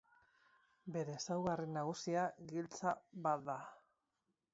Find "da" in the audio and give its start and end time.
3.51-3.59